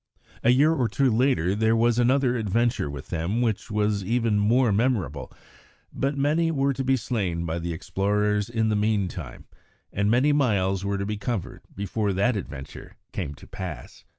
[0.41, 4.71] A year or two later there was another adventure with them which was even more
[4.71, 5.31] memorable,
[5.93, 9.45] but many were to be slain by the explorers in the meantime,
[9.93, 14.03] and many miles were to be covered before that adventure came to pass.